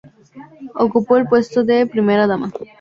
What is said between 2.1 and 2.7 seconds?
dama.